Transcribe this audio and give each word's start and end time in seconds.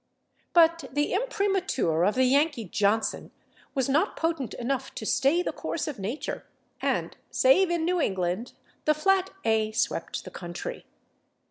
But 0.53 0.85
the 0.91 1.13
imprimatur 1.13 2.05
of 2.05 2.15
the 2.15 2.23
Yankee 2.23 2.65
Johnson 2.65 3.29
was 3.75 3.87
not 3.87 4.15
potent 4.17 4.55
enough 4.55 4.95
to 4.95 5.05
stay 5.05 5.43
the 5.43 5.51
course 5.53 5.87
of 5.87 5.99
nature, 5.99 6.43
and, 6.81 7.15
save 7.29 7.69
in 7.69 7.85
New 7.85 8.01
England, 8.01 8.53
the 8.85 8.95
flat 8.95 9.29
/a/ 9.45 9.75
swept 9.75 10.23
the 10.23 10.31
country. 10.31 10.87